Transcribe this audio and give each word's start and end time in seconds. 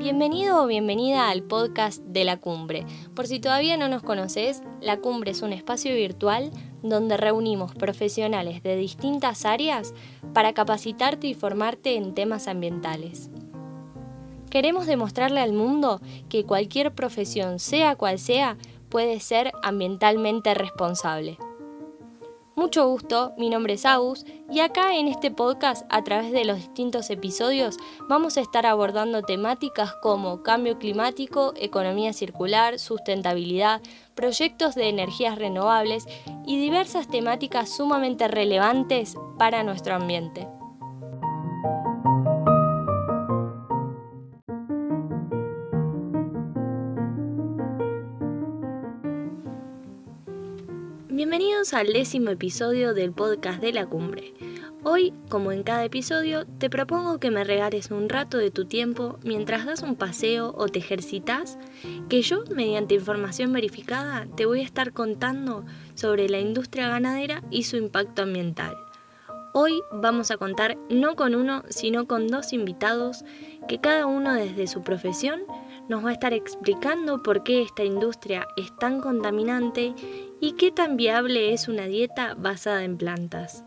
Bienvenido 0.00 0.64
o 0.64 0.66
bienvenida 0.66 1.28
al 1.28 1.42
podcast 1.42 2.02
de 2.04 2.24
la 2.24 2.38
cumbre. 2.38 2.86
Por 3.14 3.26
si 3.26 3.38
todavía 3.38 3.76
no 3.76 3.86
nos 3.86 4.02
conoces, 4.02 4.62
la 4.80 4.96
cumbre 4.96 5.32
es 5.32 5.42
un 5.42 5.52
espacio 5.52 5.94
virtual 5.94 6.50
donde 6.82 7.18
reunimos 7.18 7.74
profesionales 7.74 8.62
de 8.62 8.76
distintas 8.76 9.44
áreas 9.44 9.92
para 10.32 10.54
capacitarte 10.54 11.26
y 11.26 11.34
formarte 11.34 11.96
en 11.96 12.14
temas 12.14 12.48
ambientales. 12.48 13.28
Queremos 14.48 14.86
demostrarle 14.86 15.40
al 15.40 15.52
mundo 15.52 16.00
que 16.30 16.46
cualquier 16.46 16.94
profesión, 16.94 17.58
sea 17.58 17.94
cual 17.94 18.18
sea, 18.18 18.56
puede 18.88 19.20
ser 19.20 19.52
ambientalmente 19.62 20.54
responsable. 20.54 21.36
Mucho 22.60 22.86
gusto, 22.86 23.32
mi 23.38 23.48
nombre 23.48 23.72
es 23.72 23.86
Agus 23.86 24.26
y 24.50 24.60
acá 24.60 24.94
en 24.94 25.08
este 25.08 25.30
podcast 25.30 25.86
a 25.88 26.04
través 26.04 26.30
de 26.30 26.44
los 26.44 26.58
distintos 26.58 27.08
episodios 27.08 27.78
vamos 28.06 28.36
a 28.36 28.42
estar 28.42 28.66
abordando 28.66 29.22
temáticas 29.22 29.94
como 30.02 30.42
cambio 30.42 30.76
climático, 30.78 31.54
economía 31.56 32.12
circular, 32.12 32.78
sustentabilidad, 32.78 33.80
proyectos 34.14 34.74
de 34.74 34.90
energías 34.90 35.38
renovables 35.38 36.04
y 36.46 36.60
diversas 36.60 37.08
temáticas 37.08 37.74
sumamente 37.74 38.28
relevantes 38.28 39.14
para 39.38 39.62
nuestro 39.62 39.94
ambiente. 39.94 40.46
Bienvenidos 51.12 51.74
al 51.74 51.88
décimo 51.88 52.30
episodio 52.30 52.94
del 52.94 53.10
podcast 53.10 53.60
de 53.60 53.72
la 53.72 53.84
cumbre. 53.84 54.32
Hoy, 54.84 55.12
como 55.28 55.50
en 55.50 55.64
cada 55.64 55.84
episodio, 55.84 56.46
te 56.46 56.70
propongo 56.70 57.18
que 57.18 57.32
me 57.32 57.42
regales 57.42 57.90
un 57.90 58.08
rato 58.08 58.38
de 58.38 58.52
tu 58.52 58.66
tiempo 58.66 59.18
mientras 59.24 59.66
das 59.66 59.82
un 59.82 59.96
paseo 59.96 60.54
o 60.56 60.68
te 60.68 60.78
ejercitas, 60.78 61.58
que 62.08 62.22
yo, 62.22 62.44
mediante 62.54 62.94
información 62.94 63.52
verificada, 63.52 64.28
te 64.36 64.46
voy 64.46 64.60
a 64.60 64.64
estar 64.64 64.92
contando 64.92 65.64
sobre 65.94 66.28
la 66.28 66.38
industria 66.38 66.88
ganadera 66.88 67.42
y 67.50 67.64
su 67.64 67.76
impacto 67.76 68.22
ambiental. 68.22 68.76
Hoy 69.52 69.82
vamos 69.90 70.30
a 70.30 70.36
contar 70.36 70.78
no 70.90 71.16
con 71.16 71.34
uno, 71.34 71.64
sino 71.70 72.06
con 72.06 72.28
dos 72.28 72.52
invitados 72.52 73.24
que 73.66 73.80
cada 73.80 74.06
uno 74.06 74.32
desde 74.32 74.68
su 74.68 74.82
profesión 74.82 75.40
nos 75.90 76.04
va 76.04 76.10
a 76.10 76.12
estar 76.12 76.32
explicando 76.32 77.20
por 77.20 77.42
qué 77.42 77.62
esta 77.62 77.82
industria 77.82 78.46
es 78.56 78.74
tan 78.78 79.00
contaminante 79.00 79.92
y 80.40 80.52
qué 80.52 80.70
tan 80.70 80.96
viable 80.96 81.52
es 81.52 81.66
una 81.66 81.86
dieta 81.86 82.34
basada 82.34 82.84
en 82.84 82.96
plantas. 82.96 83.64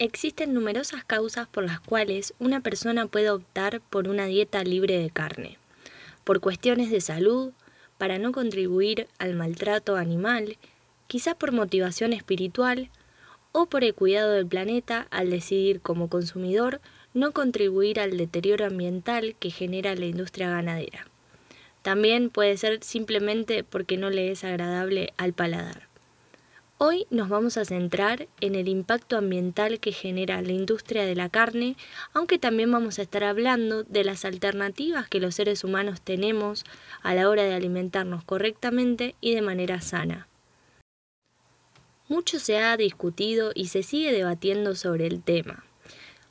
Existen 0.00 0.52
numerosas 0.52 1.04
causas 1.04 1.46
por 1.46 1.62
las 1.62 1.78
cuales 1.78 2.34
una 2.40 2.60
persona 2.60 3.06
puede 3.06 3.30
optar 3.30 3.80
por 3.88 4.08
una 4.08 4.26
dieta 4.26 4.64
libre 4.64 4.98
de 4.98 5.10
carne. 5.10 5.58
Por 6.24 6.40
cuestiones 6.40 6.90
de 6.90 7.00
salud, 7.00 7.52
para 7.98 8.18
no 8.18 8.32
contribuir 8.32 9.06
al 9.20 9.34
maltrato 9.34 9.94
animal, 9.94 10.56
quizá 11.06 11.36
por 11.36 11.52
motivación 11.52 12.12
espiritual 12.12 12.90
o 13.52 13.66
por 13.66 13.84
el 13.84 13.94
cuidado 13.94 14.32
del 14.32 14.46
planeta 14.46 15.06
al 15.10 15.30
decidir 15.30 15.80
como 15.80 16.08
consumidor 16.08 16.80
no 17.14 17.32
contribuir 17.32 17.98
al 18.00 18.16
deterioro 18.16 18.66
ambiental 18.66 19.34
que 19.38 19.50
genera 19.50 19.94
la 19.94 20.06
industria 20.06 20.50
ganadera. 20.50 21.06
También 21.82 22.30
puede 22.30 22.56
ser 22.56 22.82
simplemente 22.82 23.64
porque 23.64 23.96
no 23.96 24.10
le 24.10 24.30
es 24.30 24.44
agradable 24.44 25.12
al 25.16 25.32
paladar. 25.32 25.88
Hoy 26.82 27.06
nos 27.10 27.28
vamos 27.28 27.58
a 27.58 27.66
centrar 27.66 28.26
en 28.40 28.54
el 28.54 28.66
impacto 28.66 29.18
ambiental 29.18 29.80
que 29.80 29.92
genera 29.92 30.40
la 30.40 30.52
industria 30.52 31.04
de 31.04 31.14
la 31.14 31.28
carne, 31.28 31.76
aunque 32.14 32.38
también 32.38 32.72
vamos 32.72 32.98
a 32.98 33.02
estar 33.02 33.22
hablando 33.22 33.82
de 33.82 34.02
las 34.02 34.24
alternativas 34.24 35.06
que 35.06 35.20
los 35.20 35.34
seres 35.34 35.62
humanos 35.62 36.00
tenemos 36.00 36.64
a 37.02 37.14
la 37.14 37.28
hora 37.28 37.42
de 37.42 37.54
alimentarnos 37.54 38.24
correctamente 38.24 39.14
y 39.20 39.34
de 39.34 39.42
manera 39.42 39.82
sana. 39.82 40.29
Mucho 42.10 42.40
se 42.40 42.58
ha 42.58 42.76
discutido 42.76 43.52
y 43.54 43.68
se 43.68 43.84
sigue 43.84 44.10
debatiendo 44.10 44.74
sobre 44.74 45.06
el 45.06 45.22
tema. 45.22 45.64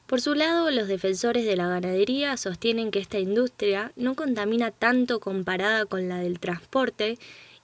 Por 0.08 0.20
su 0.20 0.36
lado, 0.36 0.70
los 0.72 0.90
defensores 0.90 1.46
de 1.46 1.56
la 1.56 1.70
ganadería 1.70 2.36
sostienen 2.36 2.92
que 2.92 3.00
esta 3.00 3.18
industria 3.18 3.94
no 3.96 4.14
contamina 4.14 4.72
tanto 4.72 5.22
comparada 5.22 5.86
con 5.86 6.10
la 6.10 6.18
del 6.18 6.38
transporte 6.42 7.18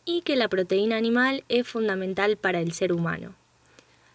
y 0.06 0.22
que 0.22 0.38
la 0.38 0.48
proteína 0.48 0.96
animal 0.96 1.44
es 1.50 1.68
fundamental 1.68 2.38
para 2.38 2.62
el 2.62 2.72
ser 2.72 2.94
humano. 2.94 3.36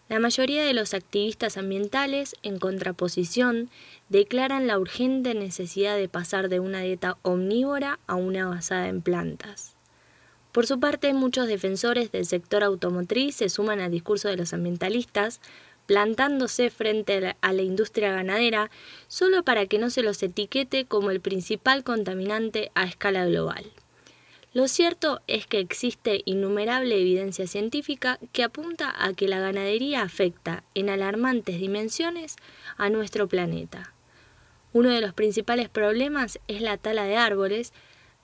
La 0.09 0.19
mayoría 0.19 0.65
de 0.65 0.73
los 0.73 0.95
activistas 0.95 1.59
ambientales, 1.59 2.37
en 2.43 2.59
contraposición, 2.59 3.69
declaran 4.09 4.67
la 4.67 4.79
urgente 4.79 5.35
necesidad 5.35 5.99
de 5.99 6.09
pasar 6.09 6.49
de 6.49 6.59
una 6.59 6.81
dieta 6.81 7.19
omnívora 7.21 7.99
a 8.07 8.15
una 8.15 8.49
basada 8.49 8.89
en 8.89 9.03
plantas. 9.03 9.77
Por 10.53 10.67
su 10.67 10.81
parte, 10.81 11.15
muchos 11.15 11.47
defensores 11.47 12.11
del 12.11 12.27
sector 12.27 12.65
automotriz 12.65 13.37
se 13.37 13.49
suman 13.49 13.81
al 13.81 13.93
discurso 13.93 14.29
de 14.29 14.37
los 14.37 14.53
ambientalistas, 14.53 15.41
plantándose 15.87 16.71
frente 16.71 17.35
a 17.41 17.53
la, 17.53 17.63
industria 17.63 18.13
ganadera 18.13 18.71
solo 19.09 19.43
para 19.43 19.67
que 19.67 19.79
no 19.79 19.91
se 19.91 20.03
los 20.03 20.23
etiquete 20.23 20.85
como 20.85 21.11
el 21.11 21.21
principal 21.21 21.85
contaminante 21.85 22.71
a 22.75 22.85
escala 22.85 23.27
global. 23.27 23.65
Lo 24.53 24.67
cierto 24.67 25.21
es 25.29 25.47
que 25.47 25.61
existe 25.61 26.23
innumerable 26.25 27.01
evidencia 27.01 27.47
científica 27.47 28.19
que 28.33 28.43
apunta 28.43 28.93
a 28.99 29.13
que 29.15 29.29
la 29.29 29.39
ganadería 29.39 30.03
afecta 30.03 30.65
en 30.75 30.91
alarmantes 30.91 31.61
dimensiones 31.61 32.37
a 32.77 32.91
nuestro 32.91 33.29
planeta. 33.29 33.93
Uno 34.73 34.91
de 34.91 35.01
los 35.01 35.13
principales 35.13 35.69
problemas 35.69 36.41
es 36.49 36.61
la 36.63 36.77
tala 36.77 37.05
de 37.05 37.17
árboles, 37.17 37.73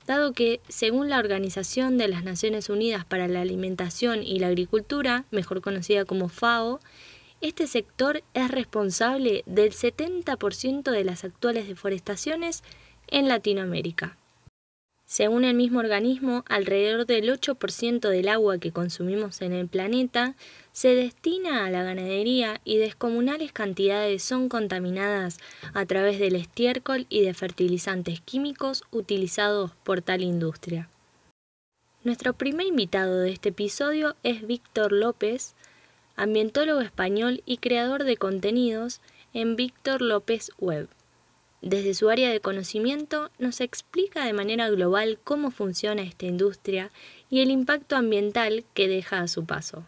dado 0.07 0.33
que, 0.33 0.61
según 0.69 1.11
la 1.11 1.19
Organización 1.19 1.99
de 1.99 2.09
las 2.09 2.25
Naciones 2.25 2.71
Unidas 2.71 3.05
para 3.05 3.29
la 3.29 3.41
Alimentación 3.41 4.23
y 4.23 4.39
la 4.39 4.47
Agricultura, 4.47 5.25
mejor 5.31 5.61
conocida 5.61 6.05
como 6.05 6.29
FAO, 6.29 6.81
este 7.41 7.67
sector 7.67 8.23
es 8.33 8.51
responsable 8.51 9.43
del 9.47 9.73
70% 9.73 10.91
de 10.91 11.05
las 11.05 11.25
actuales 11.25 11.69
deforestaciones 11.69 12.63
en 13.09 13.29
Latinoamérica. 13.29 14.17
Según 15.09 15.45
el 15.45 15.55
mismo 15.55 15.79
organismo, 15.79 16.45
alrededor 16.49 17.07
del 17.07 17.29
8% 17.31 18.09
del 18.09 18.29
agua 18.29 18.59
que 18.59 18.73
consumimos 18.73 19.41
en 19.41 19.53
el 19.53 19.69
planeta 19.69 20.35
se 20.73 20.97
destina 20.97 21.65
a 21.65 21.71
la 21.71 21.85
ganadería 21.85 22.61
y 22.65 22.79
descomunales 22.79 23.53
cantidades 23.53 24.25
son 24.25 24.49
contaminadas 24.49 25.39
a 25.75 25.87
través 25.87 26.19
del 26.19 26.35
estiércol 26.35 27.07
y 27.09 27.23
de 27.23 27.35
fertilizantes 27.35 28.21
químicos 28.21 28.83
utilizados 28.91 29.71
por 29.85 30.03
tal 30.03 30.23
industria. 30.23 30.89
Nuestro 32.03 32.33
primer 32.33 32.67
invitado 32.67 33.21
de 33.21 33.31
este 33.31 33.51
episodio 33.51 34.17
es 34.25 34.45
Víctor 34.45 34.91
López, 34.91 35.55
ambientólogo 36.17 36.81
español 36.81 37.45
y 37.47 37.59
creador 37.59 38.03
de 38.03 38.17
contenidos 38.17 39.01
en 39.33 39.55
Víctor 39.55 40.03
López 40.03 40.51
Web. 40.59 40.89
Desde 41.67 41.95
su 41.95 42.11
área 42.11 42.31
de 42.31 42.39
conocimiento 42.39 43.33
nos 43.41 43.61
explica 43.61 44.25
de 44.25 44.33
manera 44.33 44.71
global 44.71 45.19
cómo 45.25 45.51
funciona 45.51 46.03
esta 46.03 46.25
industria 46.25 46.93
y 47.29 47.41
el 47.41 47.51
impacto 47.51 47.97
ambiental 47.97 48.65
que 48.73 48.87
deja 48.87 49.19
a 49.19 49.27
su 49.27 49.47
paso. 49.47 49.85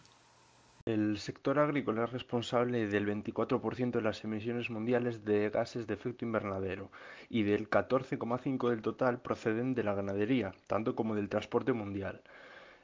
El 0.85 1.17
sector 1.19 1.57
agrícola 1.57 2.03
es 2.03 2.11
responsable 2.11 2.85
del 2.87 3.07
24% 3.07 3.91
de 3.91 4.01
las 4.01 4.21
emisiones 4.25 4.69
mundiales 4.69 5.23
de 5.23 5.49
gases 5.51 5.87
de 5.87 5.93
efecto 5.93 6.25
invernadero 6.25 6.91
y 7.29 7.43
del 7.43 7.69
14,5% 7.69 8.69
del 8.69 8.81
total 8.81 9.21
proceden 9.21 9.73
de 9.73 9.83
la 9.83 9.95
ganadería, 9.95 10.51
tanto 10.67 10.97
como 10.97 11.15
del 11.15 11.29
transporte 11.29 11.71
mundial. 11.71 12.23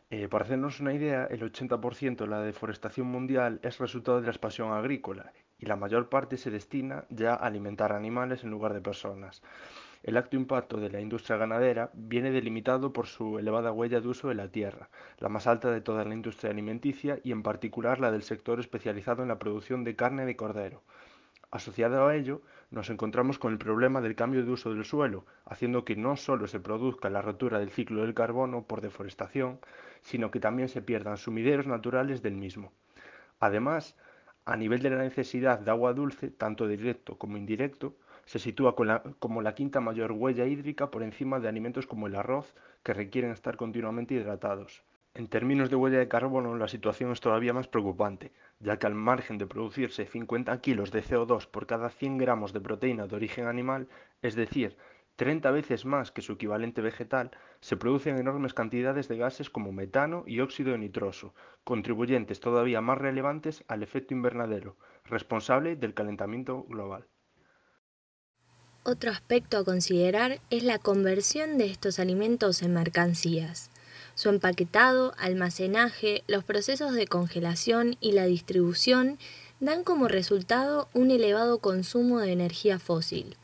Eh, 0.10 0.30
para 0.30 0.46
hacernos 0.46 0.80
una 0.80 0.94
idea, 0.94 1.26
el 1.26 1.42
80% 1.42 2.16
de 2.16 2.28
la 2.28 2.40
deforestación 2.40 3.08
mundial 3.08 3.60
es 3.62 3.78
resultado 3.78 4.22
de 4.22 4.28
la 4.28 4.32
expansión 4.32 4.72
agrícola 4.72 5.34
y 5.58 5.66
la 5.66 5.76
mayor 5.76 6.10
parte 6.10 6.38
se 6.38 6.52
destina 6.52 7.06
ya 7.10 7.34
a 7.34 7.46
alimentar 7.46 7.94
animales 7.94 8.44
en 8.44 8.52
lugar 8.52 8.74
de 8.74 8.82
personas. 8.82 9.42
El 10.04 10.18
alto 10.18 10.36
impacto 10.36 10.78
de 10.78 10.90
la 10.92 11.02
industria 11.02 11.38
ganadera 11.38 11.90
viene 11.94 12.30
delimitado 12.30 12.94
por 12.94 13.08
su 13.08 13.40
elevada 13.40 13.72
huella 13.72 14.02
de 14.02 14.08
uso 14.08 14.28
de 14.28 14.36
la 14.36 14.50
tierra, 14.50 14.90
la 15.18 15.30
más 15.30 15.48
alta 15.48 15.72
de 15.72 15.82
toda 15.82 16.06
la 16.06 16.14
industria 16.14 16.52
alimenticia 16.52 17.20
y 17.24 17.32
en 17.32 17.42
particular 17.42 18.00
la 18.00 18.12
del 18.12 18.22
sector 18.22 18.60
especializado 18.60 19.24
en 19.24 19.30
la 19.30 19.40
producción 19.40 19.84
de 19.84 19.96
carne 19.96 20.26
de 20.26 20.36
cordero. 20.36 20.84
Asociado 21.50 22.06
a 22.06 22.16
ello, 22.16 22.42
nos 22.70 22.90
encontramos 22.90 23.40
con 23.40 23.54
el 23.54 23.58
problema 23.58 24.02
del 24.02 24.16
cambio 24.16 24.44
de 24.44 24.52
uso 24.52 24.74
del 24.74 24.86
suelo, 24.86 25.26
haciendo 25.46 25.86
que 25.86 25.96
no 25.96 26.18
solo 26.18 26.48
se 26.48 26.60
produzca 26.60 27.10
la 27.10 27.22
rotura 27.22 27.60
del 27.60 27.72
ciclo 27.72 28.02
del 28.02 28.14
carbono 28.14 28.64
por 28.64 28.82
deforestación, 28.82 29.60
sino 30.02 30.32
que 30.32 30.40
también 30.40 30.70
se 30.70 30.82
pierdan 30.82 31.18
sumideros 31.18 31.66
naturales 31.66 32.22
del 32.22 32.36
mismo. 32.36 32.74
Además, 33.40 33.96
a 34.46 34.56
nivel 34.56 34.82
de 34.82 34.92
la 34.92 34.98
necesidad 34.98 35.60
de 35.60 35.72
agua 35.72 35.94
dulce, 35.94 36.30
tanto 36.30 36.68
directo 36.68 37.18
como 37.18 37.38
indirecto, 37.38 37.96
se 38.26 38.40
sitúa 38.40 38.76
como 39.20 39.42
la 39.42 39.56
quinta 39.56 39.82
mayor 39.82 40.12
huella 40.12 40.46
hídrica 40.46 40.90
por 40.90 41.04
encima 41.04 41.40
de 41.40 41.48
alimentos 41.48 41.88
como 41.88 42.08
el 42.08 42.16
arroz, 42.16 42.56
que 42.84 42.94
requieren 42.94 43.32
estar 43.32 43.58
continuamente 43.58 44.16
hidratados. 44.16 44.84
En 45.16 45.28
términos 45.28 45.70
de 45.70 45.78
huella 45.78 46.00
de 46.00 46.08
carbono, 46.08 46.58
la 46.58 46.68
situación 46.68 47.12
es 47.12 47.22
todavía 47.22 47.54
más 47.54 47.68
preocupante, 47.68 48.32
ya 48.60 48.78
que 48.78 48.86
al 48.86 48.96
margen 48.96 49.38
de 49.38 49.48
producirse 49.48 50.06
50 50.06 50.60
kilos 50.60 50.92
de 50.92 51.04
CO2 51.04 51.48
por 51.48 51.68
cada 51.68 51.90
100 51.90 52.18
gramos 52.18 52.52
de 52.52 52.62
proteína 52.62 53.08
de 53.08 53.16
origen 53.16 53.48
animal, 53.48 53.88
es 54.22 54.36
decir, 54.36 54.76
30 55.16 55.52
veces 55.52 55.86
más 55.86 56.12
que 56.12 56.22
su 56.22 56.34
equivalente 56.34 56.82
vegetal, 56.82 57.32
se 57.66 57.78
producen 57.78 58.20
enormes 58.20 58.54
cantidades 58.54 59.08
de 59.08 59.18
gases 59.18 59.50
como 59.50 59.72
metano 59.72 60.24
y 60.28 60.40
óxido 60.40 60.78
nitroso, 60.78 61.34
contribuyentes 61.64 62.40
todavía 62.40 62.80
más 62.80 63.00
relevantes 63.00 63.64
al 63.68 63.82
efecto 63.82 64.14
invernadero, 64.14 64.78
responsable 65.06 65.76
del 65.76 65.96
calentamiento 65.96 66.62
global. 66.70 67.08
Otro 68.84 69.10
aspecto 69.10 69.58
a 69.58 69.64
considerar 69.64 70.42
es 70.52 70.62
la 70.62 70.78
conversión 70.78 71.58
de 71.58 71.66
estos 71.66 71.98
alimentos 71.98 72.62
en 72.62 72.72
mercancías. 72.76 73.72
Su 74.14 74.30
empaquetado, 74.30 75.16
almacenaje, 75.18 76.24
los 76.28 76.44
procesos 76.44 76.94
de 76.94 77.08
congelación 77.08 77.98
y 78.00 78.12
la 78.12 78.26
distribución 78.26 79.18
dan 79.60 79.84
como 79.84 80.08
resultado 80.08 80.88
un 80.94 81.10
elevado 81.10 81.58
consumo 81.58 82.20
de 82.20 82.32
energía 82.32 82.78
fósil. 82.78 83.38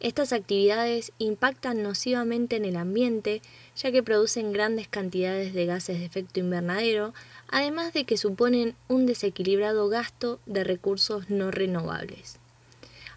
Estas 0.00 0.32
actividades 0.32 1.12
impactan 1.18 1.82
nocivamente 1.82 2.56
en 2.56 2.64
el 2.64 2.76
ambiente 2.76 3.42
ya 3.74 3.90
que 3.90 4.02
producen 4.02 4.52
grandes 4.52 4.86
cantidades 4.86 5.54
de 5.54 5.66
gases 5.66 5.98
de 5.98 6.04
efecto 6.04 6.38
invernadero, 6.38 7.14
además 7.48 7.92
de 7.92 8.04
que 8.04 8.16
suponen 8.16 8.74
un 8.86 9.06
desequilibrado 9.06 9.88
gasto 9.88 10.38
de 10.46 10.62
recursos 10.62 11.30
no 11.30 11.50
renovables. 11.50 12.38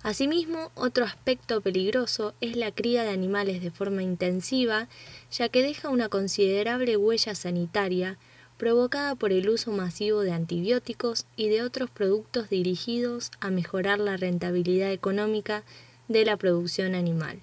Asimismo, 0.03 0.71
otro 0.73 1.05
aspecto 1.05 1.61
peligroso 1.61 2.33
es 2.41 2.55
la 2.55 2.71
cría 2.71 3.03
de 3.03 3.11
animales 3.11 3.61
de 3.61 3.69
forma 3.69 4.01
intensiva, 4.01 4.87
ya 5.31 5.49
que 5.49 5.61
deja 5.61 5.89
una 5.89 6.09
considerable 6.09 6.97
huella 6.97 7.35
sanitaria 7.35 8.17
provocada 8.57 9.13
por 9.13 9.31
el 9.31 9.49
uso 9.49 9.71
masivo 9.71 10.21
de 10.21 10.31
antibióticos 10.31 11.25
y 11.35 11.49
de 11.49 11.61
otros 11.61 11.91
productos 11.91 12.49
dirigidos 12.49 13.31
a 13.39 13.51
mejorar 13.51 13.99
la 13.99 14.17
rentabilidad 14.17 14.91
económica 14.91 15.63
de 16.11 16.25
la 16.25 16.37
producción 16.37 16.95
animal. 16.95 17.39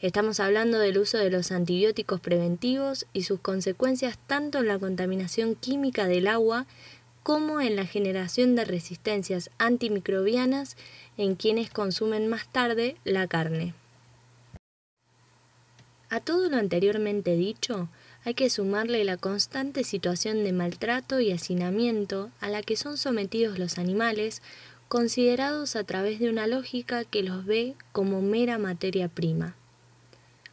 Estamos 0.00 0.40
hablando 0.40 0.78
del 0.78 0.98
uso 0.98 1.16
de 1.18 1.30
los 1.30 1.52
antibióticos 1.52 2.20
preventivos 2.20 3.06
y 3.12 3.22
sus 3.22 3.40
consecuencias 3.40 4.18
tanto 4.26 4.58
en 4.58 4.68
la 4.68 4.78
contaminación 4.78 5.54
química 5.54 6.06
del 6.06 6.26
agua 6.26 6.66
como 7.22 7.60
en 7.60 7.76
la 7.76 7.86
generación 7.86 8.54
de 8.54 8.64
resistencias 8.64 9.50
antimicrobianas 9.58 10.76
en 11.16 11.34
quienes 11.34 11.70
consumen 11.70 12.28
más 12.28 12.46
tarde 12.52 12.96
la 13.04 13.26
carne. 13.26 13.74
A 16.08 16.20
todo 16.20 16.48
lo 16.48 16.56
anteriormente 16.56 17.34
dicho, 17.34 17.88
hay 18.24 18.34
que 18.34 18.50
sumarle 18.50 19.04
la 19.04 19.16
constante 19.16 19.82
situación 19.82 20.44
de 20.44 20.52
maltrato 20.52 21.20
y 21.20 21.32
hacinamiento 21.32 22.30
a 22.40 22.48
la 22.48 22.62
que 22.62 22.76
son 22.76 22.96
sometidos 22.96 23.58
los 23.58 23.78
animales, 23.78 24.42
considerados 24.88 25.76
a 25.76 25.84
través 25.84 26.18
de 26.20 26.30
una 26.30 26.46
lógica 26.46 27.04
que 27.04 27.22
los 27.22 27.44
ve 27.44 27.74
como 27.92 28.22
mera 28.22 28.58
materia 28.58 29.08
prima. 29.08 29.56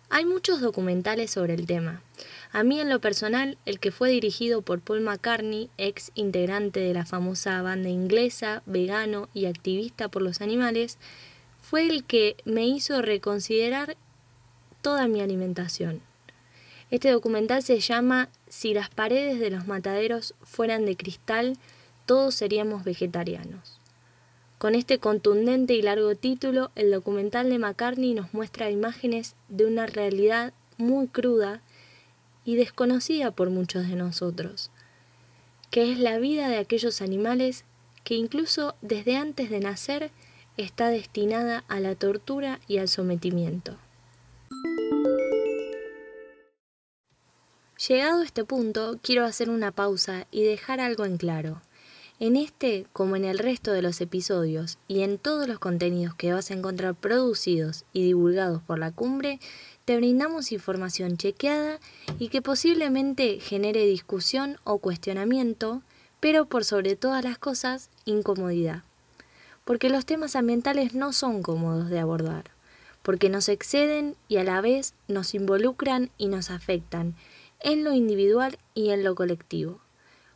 Hay 0.10 0.26
muchos 0.26 0.62
documentales 0.62 1.32
sobre 1.32 1.56
el 1.56 1.66
tema. 1.66 2.02
A 2.52 2.64
mí 2.64 2.80
en 2.80 2.90
lo 2.90 3.00
personal, 3.02 3.58
el 3.66 3.80
que 3.80 3.92
fue 3.92 4.12
dirigido 4.12 4.62
por 4.62 4.80
Paul 4.80 5.02
McCartney, 5.02 5.70
ex 5.78 6.12
integrante 6.14 6.80
de 6.80 6.94
la 6.94 7.06
famosa 7.06 7.62
banda 7.64 7.90
inglesa, 7.90 8.62
vegano 8.68 9.28
y 9.34 9.46
activista 9.46 10.10
por 10.10 10.22
los 10.22 10.42
animales, 10.42 11.00
fue 11.62 11.88
el 11.88 12.04
que 12.04 12.36
me 12.46 12.68
hizo 12.68 13.02
reconsiderar 13.02 13.98
toda 14.84 15.08
mi 15.08 15.22
alimentación. 15.22 16.02
Este 16.92 17.10
documental 17.10 17.64
se 17.64 17.80
llama 17.80 18.30
Si 18.48 18.76
las 18.76 18.90
paredes 18.90 19.40
de 19.40 19.50
los 19.50 19.66
mataderos 19.66 20.36
fueran 20.44 20.86
de 20.86 20.96
cristal, 20.96 21.58
todos 22.06 22.36
seríamos 22.36 22.84
vegetarianos. 22.84 23.80
Con 24.64 24.76
este 24.76 24.98
contundente 24.98 25.74
y 25.74 25.82
largo 25.82 26.16
título, 26.16 26.72
el 26.76 26.90
documental 26.90 27.50
de 27.50 27.60
McCartney 27.60 28.14
nos 28.14 28.34
muestra 28.34 28.70
imágenes 28.70 29.36
de 29.50 29.66
una 29.66 29.88
realidad 29.88 30.54
muy 30.78 31.08
cruda 31.08 31.62
y 32.46 32.56
desconocida 32.56 33.32
por 33.32 33.50
muchos 33.50 33.90
de 33.90 33.98
nosotros, 33.98 34.72
que 35.70 35.92
es 35.92 36.00
la 36.00 36.18
vida 36.18 36.48
de 36.48 36.60
aquellos 36.60 37.02
animales 37.02 37.66
que 38.06 38.16
incluso 38.16 38.76
desde 38.82 39.18
antes 39.18 39.50
de 39.50 39.60
nacer 39.60 40.12
está 40.56 40.88
destinada 40.88 41.66
a 41.68 41.82
la 41.82 41.96
tortura 41.96 42.62
y 42.66 42.78
al 42.78 42.88
sometimiento. 42.88 43.76
Llegado 47.86 48.22
a 48.22 48.26
este 48.26 48.46
punto, 48.46 48.98
quiero 49.02 49.26
hacer 49.26 49.50
una 49.50 49.72
pausa 49.72 50.26
y 50.32 50.46
dejar 50.46 50.80
algo 50.80 51.04
en 51.04 51.18
claro. 51.18 51.62
En 52.24 52.38
este, 52.38 52.86
como 52.94 53.18
en 53.18 53.26
el 53.26 53.38
resto 53.38 53.74
de 53.74 53.82
los 53.82 54.00
episodios 54.00 54.78
y 54.88 55.02
en 55.02 55.18
todos 55.18 55.46
los 55.46 55.60
contenidos 55.60 56.16
que 56.16 56.32
vas 56.32 56.50
a 56.50 56.54
encontrar 56.54 56.96
producidos 56.96 57.84
y 57.92 58.06
divulgados 58.06 58.62
por 58.62 58.80
la 58.80 58.92
cumbre, 58.92 59.42
te 59.84 59.98
brindamos 59.98 60.54
información 60.54 61.18
chequeada 61.18 61.82
y 62.20 62.30
que 62.30 62.42
posiblemente 62.42 63.42
genere 63.42 63.86
discusión 63.86 64.56
o 64.64 64.78
cuestionamiento, 64.78 65.82
pero 66.22 66.46
por 66.46 66.64
sobre 66.64 66.96
todas 66.96 67.26
las 67.26 67.38
cosas, 67.38 67.90
incomodidad. 68.06 68.84
Porque 69.66 69.90
los 69.90 70.06
temas 70.06 70.38
ambientales 70.38 70.94
no 70.94 71.12
son 71.12 71.44
cómodos 71.44 71.90
de 71.90 72.00
abordar, 72.00 72.46
porque 73.02 73.28
nos 73.28 73.50
exceden 73.50 74.16
y 74.30 74.38
a 74.38 74.46
la 74.46 74.62
vez 74.62 74.94
nos 75.10 75.36
involucran 75.36 76.10
y 76.18 76.28
nos 76.28 76.52
afectan 76.52 77.16
en 77.60 77.84
lo 77.84 77.92
individual 77.92 78.60
y 78.74 78.92
en 78.92 79.04
lo 79.04 79.14
colectivo 79.14 79.83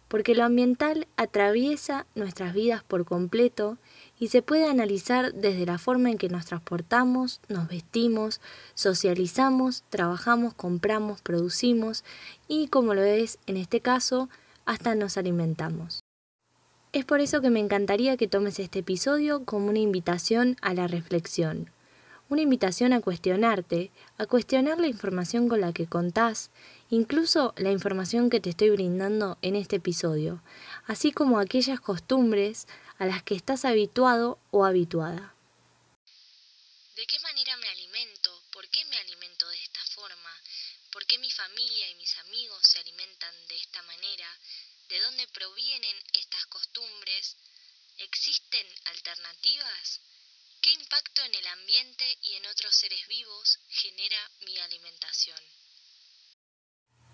porque 0.07 0.35
lo 0.35 0.43
ambiental 0.43 1.07
atraviesa 1.17 2.05
nuestras 2.15 2.53
vidas 2.53 2.83
por 2.83 3.05
completo 3.05 3.77
y 4.19 4.29
se 4.29 4.41
puede 4.41 4.65
analizar 4.65 5.33
desde 5.33 5.65
la 5.65 5.77
forma 5.77 6.09
en 6.09 6.17
que 6.17 6.29
nos 6.29 6.45
transportamos, 6.45 7.41
nos 7.49 7.67
vestimos, 7.67 8.41
socializamos, 8.73 9.83
trabajamos, 9.89 10.53
compramos, 10.53 11.21
producimos 11.21 12.03
y, 12.47 12.67
como 12.67 12.93
lo 12.93 13.03
es 13.03 13.37
en 13.47 13.57
este 13.57 13.81
caso, 13.81 14.29
hasta 14.65 14.95
nos 14.95 15.17
alimentamos. 15.17 16.01
Es 16.93 17.05
por 17.05 17.19
eso 17.19 17.41
que 17.41 17.49
me 17.49 17.59
encantaría 17.59 18.17
que 18.17 18.27
tomes 18.27 18.59
este 18.59 18.79
episodio 18.79 19.43
como 19.43 19.67
una 19.67 19.79
invitación 19.79 20.55
a 20.61 20.73
la 20.73 20.87
reflexión, 20.87 21.69
una 22.29 22.41
invitación 22.41 22.93
a 22.93 23.01
cuestionarte, 23.01 23.91
a 24.17 24.25
cuestionar 24.25 24.79
la 24.79 24.87
información 24.87 25.47
con 25.47 25.61
la 25.61 25.73
que 25.73 25.85
contás, 25.85 26.49
incluso 26.89 27.53
la 27.57 27.71
información 27.71 28.29
que 28.29 28.39
te 28.39 28.49
estoy 28.49 28.69
brindando 28.69 29.37
en 29.41 29.55
este 29.55 29.77
episodio, 29.77 30.41
así 30.85 31.11
como 31.11 31.39
aquellas 31.39 31.79
costumbres 31.79 32.67
a 32.97 33.05
las 33.05 33.23
que 33.23 33.35
estás 33.35 33.65
habituado 33.65 34.39
o 34.51 34.65
habituada. 34.65 35.33
¿De 36.95 37.05
qué 37.05 37.19
manera 37.19 37.57
me 37.57 37.67
alimento? 37.69 38.41
¿Por 38.51 38.67
qué 38.69 38.83
me 38.85 38.97
alimento 38.97 39.47
de 39.49 39.57
esta 39.57 39.83
forma? 39.93 40.31
¿Por 40.91 41.05
qué 41.05 41.19
mi 41.19 41.29
familia 41.29 41.89
y 41.91 41.95
mis 41.95 42.17
amigos 42.19 42.59
se 42.63 42.79
alimentan 42.79 43.35
de 43.47 43.55
esta 43.57 43.81
manera? 43.83 44.27
¿De 44.89 44.99
dónde 45.01 45.27
provienen 45.27 45.97
estas 46.13 46.45
costumbres? 46.47 47.35
¿Existen 47.97 48.65
alternativas? 48.85 50.01
¿Qué 50.61 50.71
impacto 50.71 51.23
en 51.23 51.35
el 51.35 51.47
ambiente 51.47 52.17
y 52.21 52.33
en 52.33 52.45
otros 52.47 52.75
seres 52.75 53.07
vivos 53.07 53.59
genera 53.69 54.31
mi 54.45 54.57
alimentación? 54.57 55.39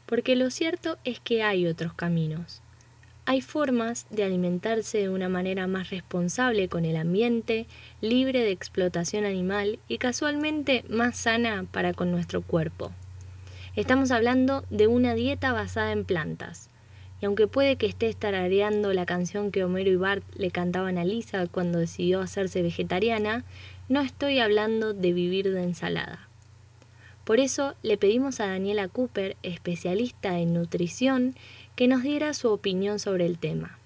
Porque 0.05 0.35
lo 0.35 0.49
cierto 0.51 0.97
es 1.03 1.19
que 1.19 1.43
hay 1.43 1.67
otros 1.67 1.93
caminos. 1.93 2.61
Hay 3.25 3.39
formas 3.39 4.05
de 4.09 4.25
alimentarse 4.25 4.97
de 4.97 5.09
una 5.09 5.29
manera 5.29 5.65
más 5.65 5.89
responsable 5.89 6.67
con 6.67 6.83
el 6.83 6.97
ambiente, 6.97 7.67
libre 8.01 8.41
de 8.41 8.51
explotación 8.51 9.23
animal 9.23 9.79
y 9.87 9.97
casualmente 9.97 10.83
más 10.89 11.15
sana 11.15 11.65
para 11.71 11.93
con 11.93 12.11
nuestro 12.11 12.41
cuerpo. 12.41 12.91
Estamos 13.77 14.11
hablando 14.11 14.65
de 14.69 14.87
una 14.87 15.15
dieta 15.15 15.53
basada 15.53 15.93
en 15.93 16.03
plantas, 16.03 16.69
y 17.21 17.25
aunque 17.25 17.47
puede 17.47 17.77
que 17.77 17.85
esté 17.85 18.13
tarareando 18.13 18.91
la 18.91 19.05
canción 19.05 19.49
que 19.49 19.63
Homero 19.63 19.89
y 19.89 19.95
Bart 19.95 20.23
le 20.35 20.51
cantaban 20.51 20.97
a 20.97 21.05
Lisa 21.05 21.47
cuando 21.47 21.79
decidió 21.79 22.19
hacerse 22.19 22.61
vegetariana, 22.61 23.45
no 23.87 24.01
estoy 24.01 24.39
hablando 24.39 24.93
de 24.93 25.13
vivir 25.13 25.49
de 25.49 25.63
ensalada. 25.63 26.27
Por 27.23 27.39
eso 27.39 27.75
le 27.83 27.97
pedimos 27.97 28.39
a 28.39 28.47
Daniela 28.47 28.89
Cooper, 28.89 29.37
especialista 29.43 30.39
en 30.39 30.53
nutrición, 30.53 31.35
que 31.75 31.87
nos 31.87 32.03
diera 32.03 32.33
su 32.33 32.49
opinión 32.49 32.99
sobre 32.99 33.25
el 33.25 33.39
tema. 33.39 33.79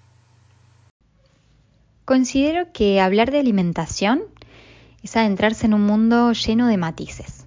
Considero 2.04 2.72
que 2.72 3.00
hablar 3.00 3.30
de 3.30 3.38
alimentación 3.38 4.22
es 5.02 5.16
adentrarse 5.16 5.66
en 5.66 5.74
un 5.74 5.82
mundo 5.82 6.32
lleno 6.32 6.66
de 6.66 6.76
matices. 6.76 7.46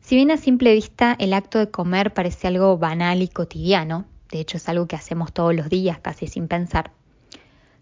Si 0.00 0.16
bien 0.16 0.32
a 0.32 0.36
simple 0.36 0.74
vista 0.74 1.14
el 1.20 1.34
acto 1.34 1.58
de 1.58 1.70
comer 1.70 2.12
parece 2.12 2.48
algo 2.48 2.76
banal 2.78 3.22
y 3.22 3.28
cotidiano, 3.28 4.06
de 4.32 4.40
hecho 4.40 4.56
es 4.56 4.68
algo 4.68 4.88
que 4.88 4.96
hacemos 4.96 5.32
todos 5.32 5.54
los 5.54 5.68
días 5.68 6.00
casi 6.00 6.26
sin 6.26 6.48
pensar, 6.48 6.90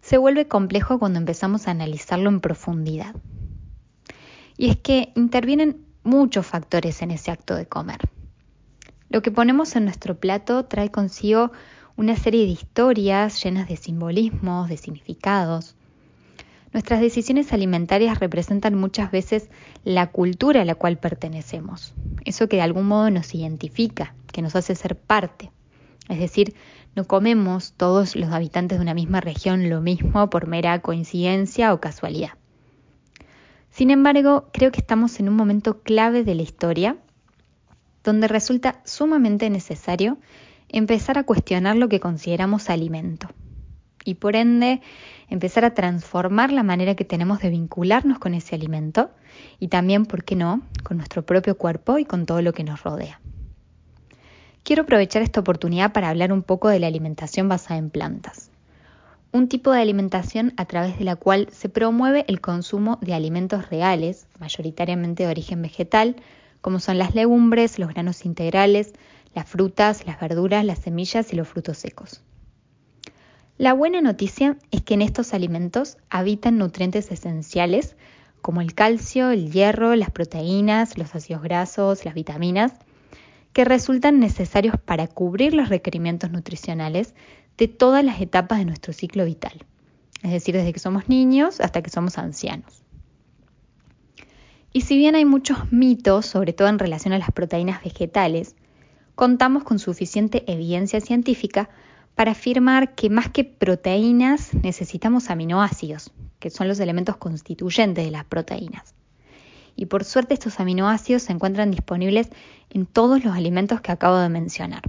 se 0.03 0.19
vuelve 0.19 0.47
complejo 0.47 0.99
cuando 0.99 1.19
empezamos 1.19 1.67
a 1.67 1.71
analizarlo 1.71 2.29
en 2.29 2.41
profundidad. 2.41 3.15
Y 4.59 4.69
es 4.69 4.77
que 4.77 5.12
intervienen 5.15 5.88
muchos 6.09 6.47
factores 6.47 7.03
en 7.03 7.11
ese 7.11 7.31
acto 7.31 7.55
de 7.55 7.67
comer. 7.67 7.99
Lo 9.11 9.23
que 9.23 9.31
ponemos 9.31 9.77
en 9.77 9.85
nuestro 9.85 10.19
plato 10.19 10.65
trae 10.65 10.91
consigo 10.91 11.53
una 11.97 12.17
serie 12.17 12.45
de 12.45 12.53
historias 12.53 13.43
llenas 13.43 13.69
de 13.69 13.77
simbolismos, 13.77 14.69
de 14.69 14.77
significados. 14.77 15.77
Nuestras 16.73 17.00
decisiones 17.00 17.53
alimentarias 17.53 18.21
representan 18.21 18.75
muchas 18.75 19.11
veces 19.11 19.49
la 19.85 20.11
cultura 20.11 20.62
a 20.62 20.65
la 20.65 20.75
cual 20.75 20.99
pertenecemos, 20.99 21.95
eso 22.25 22.49
que 22.49 22.57
de 22.57 22.62
algún 22.62 22.87
modo 22.87 23.11
nos 23.11 23.35
identifica, 23.35 24.15
que 24.33 24.43
nos 24.43 24.57
hace 24.57 24.75
ser 24.75 24.97
parte. 24.97 25.50
Es 26.09 26.19
decir, 26.19 26.55
no 26.95 27.05
comemos 27.05 27.73
todos 27.73 28.17
los 28.17 28.31
habitantes 28.33 28.79
de 28.79 28.83
una 28.83 28.95
misma 28.95 29.21
región 29.21 29.69
lo 29.69 29.81
mismo 29.81 30.31
por 30.31 30.47
mera 30.47 30.81
coincidencia 30.81 31.73
o 31.73 31.81
casualidad. 31.81 32.31
Sin 33.78 33.92
embargo, 33.92 34.49
creo 34.52 34.73
que 34.73 34.80
estamos 34.80 35.20
en 35.20 35.28
un 35.28 35.37
momento 35.37 35.82
clave 35.82 36.25
de 36.25 36.35
la 36.35 36.42
historia 36.42 36.97
donde 38.02 38.26
resulta 38.26 38.80
sumamente 38.85 39.49
necesario 39.50 40.18
empezar 40.68 41.16
a 41.16 41.23
cuestionar 41.23 41.76
lo 41.76 41.88
que 41.88 42.00
consideramos 42.00 42.70
alimento 42.70 43.28
y 44.04 44.16
por 44.16 44.35
ende 44.35 44.80
empezar 45.28 45.64
a 45.64 45.75
transformar 45.75 46.50
la 46.50 46.64
manera 46.64 46.97
que 46.97 47.04
tenemos 47.04 47.38
de 47.38 47.50
vincularnos 47.50 48.18
con 48.18 48.35
ese 48.35 48.56
alimento 48.56 49.12
y 49.61 49.68
también, 49.68 50.06
¿por 50.06 50.25
qué 50.25 50.35
no?, 50.35 50.62
con 50.82 50.97
nuestro 50.97 51.25
propio 51.25 51.56
cuerpo 51.56 51.99
y 51.99 52.04
con 52.04 52.26
todo 52.26 52.42
lo 52.42 52.52
que 52.52 52.64
nos 52.64 52.82
rodea. 52.82 53.20
Quiero 54.64 54.82
aprovechar 54.82 55.23
esta 55.23 55.38
oportunidad 55.38 55.92
para 55.92 56.08
hablar 56.08 56.32
un 56.32 56.42
poco 56.42 56.66
de 56.66 56.80
la 56.80 56.88
alimentación 56.88 57.49
basada 57.49 57.78
en 57.78 57.90
plantas. 57.90 58.50
Un 59.30 59.49
tipo 59.49 59.73
de 59.73 59.82
alimentación 59.82 60.54
a 60.56 60.64
través 60.64 60.99
de 60.99 61.04
la 61.04 61.16
cual 61.16 61.49
se 61.52 61.68
promueve 61.68 62.25
el 62.28 62.40
consumo 62.40 62.99
de 63.02 63.12
alimentos 63.12 63.68
reales, 63.68 64.26
mayoritariamente 64.38 65.25
de 65.25 65.28
origen 65.28 65.61
vegetal, 65.61 66.16
como 66.62 66.80
son 66.80 66.97
las 66.97 67.14
legumbres, 67.14 67.78
los 67.78 67.90
granos 67.90 68.25
integrales, 68.25 68.94
las 69.35 69.47
frutas, 69.47 70.06
las 70.06 70.18
verduras, 70.18 70.64
las 70.64 70.78
semillas 70.78 71.32
y 71.32 71.37
los 71.37 71.47
frutos 71.47 71.76
secos. 71.76 72.23
La 73.58 73.75
buena 73.75 74.00
noticia 74.00 74.56
es 74.70 74.82
que 74.82 74.94
en 74.94 75.02
estos 75.02 75.35
alimentos 75.35 75.99
habitan 76.08 76.56
nutrientes 76.56 77.11
esenciales 77.11 77.97
como 78.40 78.62
el 78.62 78.75
calcio, 78.75 79.30
el 79.30 79.50
hierro, 79.50 79.94
las 79.94 80.11
proteínas, 80.11 80.97
los 80.97 81.14
ácidos 81.14 81.42
grasos, 81.42 82.04
las 82.04 82.14
vitaminas, 82.14 82.73
que 83.52 83.64
resultan 83.64 84.20
necesarios 84.20 84.76
para 84.82 85.06
cubrir 85.06 85.54
los 85.54 85.68
requerimientos 85.68 86.30
nutricionales 86.30 87.14
de 87.59 87.69
todas 87.69 88.05
las 88.05 88.21
etapas 88.21 88.59
de 88.59 88.65
nuestro 88.65 88.93
ciclo 88.93 89.25
vital, 89.25 89.53
es 90.23 90.31
decir, 90.31 90.55
desde 90.55 90.73
que 90.73 90.79
somos 90.79 91.09
niños 91.09 91.61
hasta 91.61 91.83
que 91.83 91.91
somos 91.91 92.17
ancianos. 92.17 92.83
Y 94.73 94.83
si 94.83 94.97
bien 94.97 95.15
hay 95.15 95.25
muchos 95.25 95.73
mitos, 95.73 96.27
sobre 96.27 96.53
todo 96.53 96.69
en 96.69 96.79
relación 96.79 97.12
a 97.12 97.19
las 97.19 97.31
proteínas 97.33 97.83
vegetales, 97.83 98.55
contamos 99.15 99.65
con 99.65 99.79
suficiente 99.79 100.45
evidencia 100.50 101.00
científica 101.00 101.69
para 102.15 102.33
afirmar 102.33 102.95
que 102.95 103.11
más 103.11 103.29
que 103.29 103.45
proteínas 103.45 104.55
necesitamos 104.55 105.31
aminoácidos, 105.31 106.12
que 106.38 106.50
son 106.50 106.69
los 106.69 106.81
elementos 106.81 107.17
constituyentes 107.17 108.05
de 108.05 108.11
las 108.11 108.25
proteínas 108.25 108.95
y 109.79 109.87
por 109.87 110.03
suerte 110.03 110.35
estos 110.35 110.59
aminoácidos 110.59 111.23
se 111.23 111.33
encuentran 111.33 111.71
disponibles 111.71 112.31
en 112.71 112.85
todos 112.85 113.25
los 113.25 113.37
alimentos 113.37 113.81
que 113.81 113.93
acabo 113.93 114.17
de 114.17 114.29
mencionar. 114.29 114.83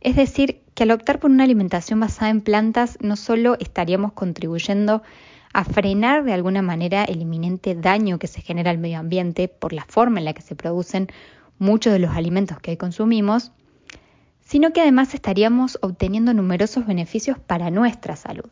Es 0.00 0.16
decir, 0.16 0.61
que 0.74 0.84
al 0.84 0.90
optar 0.90 1.18
por 1.18 1.30
una 1.30 1.44
alimentación 1.44 2.00
basada 2.00 2.30
en 2.30 2.40
plantas 2.40 2.98
no 3.00 3.16
solo 3.16 3.56
estaríamos 3.60 4.12
contribuyendo 4.12 5.02
a 5.52 5.64
frenar 5.64 6.24
de 6.24 6.32
alguna 6.32 6.62
manera 6.62 7.04
el 7.04 7.20
inminente 7.20 7.74
daño 7.74 8.18
que 8.18 8.26
se 8.26 8.40
genera 8.40 8.70
al 8.70 8.78
medio 8.78 8.98
ambiente 8.98 9.48
por 9.48 9.72
la 9.72 9.84
forma 9.84 10.18
en 10.18 10.24
la 10.24 10.32
que 10.32 10.42
se 10.42 10.56
producen 10.56 11.08
muchos 11.58 11.92
de 11.92 11.98
los 11.98 12.16
alimentos 12.16 12.58
que 12.58 12.72
hoy 12.72 12.76
consumimos, 12.76 13.52
sino 14.40 14.72
que 14.72 14.80
además 14.80 15.14
estaríamos 15.14 15.78
obteniendo 15.82 16.34
numerosos 16.34 16.86
beneficios 16.86 17.38
para 17.38 17.70
nuestra 17.70 18.16
salud. 18.16 18.50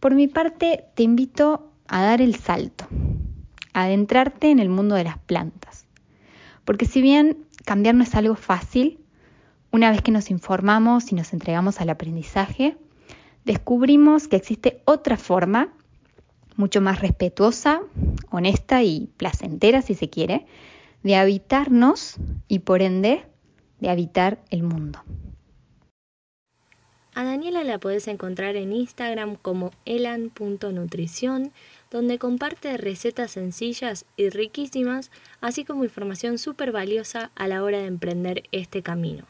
Por 0.00 0.14
mi 0.14 0.28
parte, 0.28 0.84
te 0.94 1.02
invito 1.02 1.72
a 1.88 2.02
dar 2.02 2.22
el 2.22 2.36
salto, 2.36 2.86
adentrarte 3.72 4.50
en 4.50 4.60
el 4.60 4.68
mundo 4.68 4.94
de 4.94 5.04
las 5.04 5.18
plantas. 5.18 5.86
Porque 6.64 6.86
si 6.86 7.02
bien 7.02 7.46
cambiar 7.64 7.94
no 7.94 8.04
es 8.04 8.14
algo 8.14 8.36
fácil, 8.36 9.00
una 9.70 9.90
vez 9.90 10.02
que 10.02 10.10
nos 10.10 10.30
informamos 10.30 11.12
y 11.12 11.14
nos 11.14 11.32
entregamos 11.32 11.80
al 11.80 11.90
aprendizaje, 11.90 12.76
descubrimos 13.44 14.28
que 14.28 14.36
existe 14.36 14.82
otra 14.84 15.16
forma, 15.16 15.72
mucho 16.56 16.80
más 16.80 17.00
respetuosa, 17.00 17.80
honesta 18.30 18.82
y 18.82 19.10
placentera, 19.16 19.82
si 19.82 19.94
se 19.94 20.10
quiere, 20.10 20.46
de 21.02 21.16
habitarnos 21.16 22.16
y 22.48 22.60
por 22.60 22.82
ende 22.82 23.24
de 23.80 23.90
habitar 23.90 24.42
el 24.50 24.62
mundo. 24.62 25.00
A 27.14 27.24
Daniela 27.24 27.64
la 27.64 27.78
podés 27.78 28.06
encontrar 28.06 28.54
en 28.56 28.72
Instagram 28.72 29.36
como 29.36 29.72
elan.nutrición 29.84 31.52
donde 31.90 32.18
comparte 32.18 32.76
recetas 32.76 33.32
sencillas 33.32 34.04
y 34.16 34.28
riquísimas, 34.28 35.10
así 35.40 35.64
como 35.64 35.84
información 35.84 36.38
súper 36.38 36.70
valiosa 36.70 37.32
a 37.34 37.48
la 37.48 37.62
hora 37.62 37.78
de 37.78 37.86
emprender 37.86 38.44
este 38.52 38.82
camino. 38.82 39.24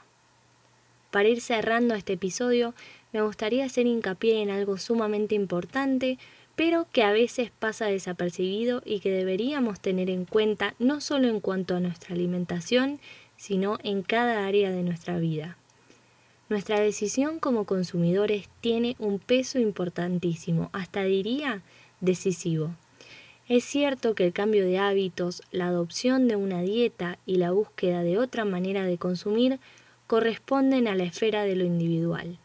Para 1.11 1.29
ir 1.29 1.41
cerrando 1.41 1.95
este 1.95 2.15
episodio, 2.15 2.75
me 3.12 3.23
gustaría 3.23 3.65
hacer 3.65 3.87
hincapié 3.87 4.43
en 4.43 4.50
algo 4.50 4.77
sumamente 4.77 5.35
importante, 5.35 6.19
pero 6.55 6.87
que 6.93 7.03
a 7.03 7.12
veces 7.12 7.50
pasa 7.57 7.87
desapercibido 7.87 8.83
y 8.85 9.00
que 9.00 9.11
deberíamos 9.11 9.81
tener 9.81 10.11
en 10.11 10.25
cuenta 10.25 10.75
no 10.79 11.00
solo 11.00 11.29
en 11.29 11.41
cuanto 11.41 11.77
a 11.77 11.81
nuestra 11.81 12.15
alimentación, 12.15 13.00
sino 13.37 13.79
en 13.85 14.03
cada 14.03 14.47
área 14.47 14.71
de 14.71 14.83
nuestra 14.83 15.19
vida. 15.19 15.57
Nuestra 16.49 16.81
decisión 16.81 17.38
como 17.38 17.65
consumidores 17.65 18.49
tiene 18.61 18.97
un 18.99 19.19
peso 19.19 19.59
importantísimo, 19.59 20.69
hasta 20.73 21.05
diría 21.05 21.62
decisivo. 22.00 22.75
Es 23.49 23.65
cierto 23.65 24.15
que 24.15 24.27
el 24.27 24.33
cambio 24.33 24.65
de 24.65 24.79
hábitos, 24.79 25.43
la 25.53 25.69
adopción 25.69 26.29
de 26.29 26.37
una 26.37 26.61
dieta 26.61 27.19
y 27.25 27.37
la 27.37 27.50
búsqueda 27.50 28.03
de 28.03 28.19
otra 28.19 28.45
manera 28.45 28.85
de 28.85 28.99
consumir 28.99 29.59
corresponden 30.09 30.88
a 30.88 30.97
la 30.97 31.05
esfera 31.05 31.45
de 31.45 31.55
lo 31.55 31.65
individual. 31.65 32.38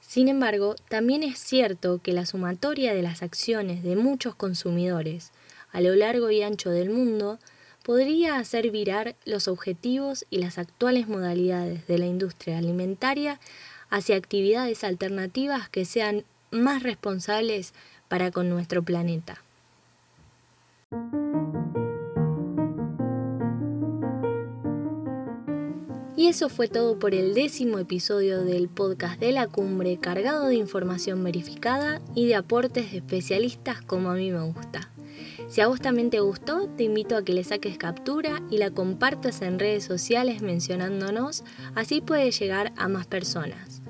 Sin 0.00 0.28
embargo, 0.28 0.74
también 0.88 1.22
es 1.22 1.38
cierto 1.38 2.00
que 2.02 2.14
la 2.14 2.24
sumatoria 2.24 2.94
de 2.94 3.02
las 3.02 3.22
acciones 3.22 3.82
de 3.82 3.96
muchos 3.96 4.34
consumidores 4.34 5.32
a 5.72 5.80
lo 5.80 5.94
largo 5.94 6.30
y 6.30 6.42
ancho 6.42 6.70
del 6.70 6.90
mundo 6.90 7.38
podría 7.84 8.36
hacer 8.36 8.70
virar 8.70 9.14
los 9.24 9.48
objetivos 9.48 10.24
y 10.30 10.38
las 10.38 10.58
actuales 10.58 11.08
modalidades 11.08 11.86
de 11.86 11.98
la 11.98 12.06
industria 12.06 12.58
alimentaria 12.58 13.38
hacia 13.88 14.16
actividades 14.16 14.84
alternativas 14.84 15.68
que 15.68 15.84
sean 15.84 16.24
más 16.50 16.82
responsables 16.82 17.74
para 18.08 18.30
con 18.30 18.48
nuestro 18.48 18.82
planeta. 18.82 19.42
Y 26.20 26.26
eso 26.26 26.50
fue 26.50 26.68
todo 26.68 26.98
por 26.98 27.14
el 27.14 27.32
décimo 27.32 27.78
episodio 27.78 28.44
del 28.44 28.68
podcast 28.68 29.18
de 29.18 29.32
la 29.32 29.46
cumbre 29.46 29.96
cargado 29.96 30.48
de 30.48 30.54
información 30.54 31.24
verificada 31.24 32.02
y 32.14 32.26
de 32.26 32.34
aportes 32.34 32.92
de 32.92 32.98
especialistas 32.98 33.80
como 33.80 34.10
a 34.10 34.16
mí 34.16 34.30
me 34.30 34.42
gusta. 34.42 34.92
Si 35.48 35.62
a 35.62 35.68
vos 35.68 35.80
también 35.80 36.10
te 36.10 36.20
gustó, 36.20 36.68
te 36.76 36.84
invito 36.84 37.16
a 37.16 37.24
que 37.24 37.32
le 37.32 37.42
saques 37.42 37.78
captura 37.78 38.42
y 38.50 38.58
la 38.58 38.70
compartas 38.70 39.40
en 39.40 39.58
redes 39.58 39.84
sociales 39.84 40.42
mencionándonos, 40.42 41.42
así 41.74 42.02
puede 42.02 42.30
llegar 42.32 42.74
a 42.76 42.86
más 42.86 43.06
personas. 43.06 43.80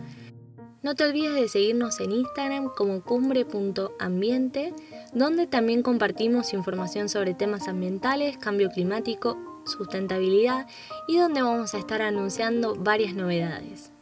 No 0.85 0.95
te 0.95 1.03
olvides 1.03 1.35
de 1.35 1.49
seguirnos 1.49 1.99
en 1.99 2.13
Instagram 2.13 2.71
como 2.77 3.03
cumbre.ambiente, 3.03 4.73
donde 5.13 5.49
también 5.49 5.83
compartimos 5.83 6.55
información 6.55 7.09
sobre 7.09 7.35
temas 7.35 7.67
ambientales, 7.67 8.39
cambio 8.39 8.71
climático, 8.71 9.50
sustentabilidad 9.65 10.67
y 11.07 11.19
donde 11.19 11.43
vamos 11.43 11.75
a 11.75 11.79
estar 11.79 12.03
anunciando 12.03 12.75
varias 12.75 13.15
novedades. 13.15 13.93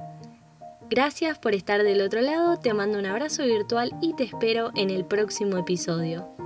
Gracias 0.90 1.38
por 1.38 1.54
estar 1.54 1.82
del 1.82 2.00
otro 2.00 2.22
lado, 2.22 2.58
te 2.58 2.72
mando 2.72 2.98
un 2.98 3.06
abrazo 3.06 3.44
virtual 3.44 3.92
y 4.00 4.14
te 4.14 4.24
espero 4.24 4.70
en 4.74 4.88
el 4.90 5.04
próximo 5.04 5.58
episodio. 5.58 6.37